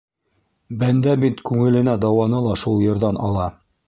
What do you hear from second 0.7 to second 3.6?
Бәндә бит күңеленә дауаны ла шул йырҙан ала.